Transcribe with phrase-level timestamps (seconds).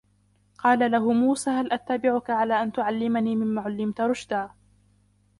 [0.57, 4.51] قَالَ لَهُ مُوسَى هَلْ أَتَّبِعُكَ عَلَى أَنْ تُعَلِّمَنِ مِمَّا عُلِّمْتَ رُشْدًا